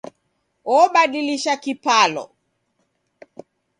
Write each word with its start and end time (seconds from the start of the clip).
Obadilisha 0.77 1.55
kipalo 1.63 2.25